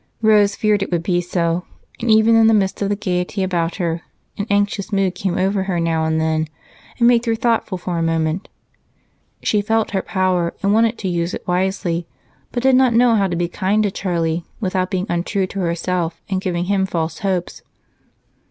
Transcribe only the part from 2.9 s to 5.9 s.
gaiety about her an anxious mood came over her